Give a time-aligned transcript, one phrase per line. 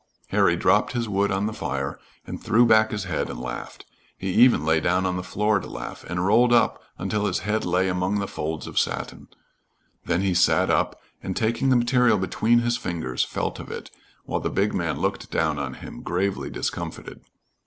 [0.29, 3.85] Harry dropped his wood on the fire and threw back his head and laughed.
[4.17, 7.65] He even lay down on the floor to laugh, and rolled about until his head
[7.65, 9.27] lay among the folds of satin.
[10.05, 13.91] Then he sat up, and taking the material between his fingers felt of it,
[14.25, 17.21] while the big man looked down on him, gravely discomfited.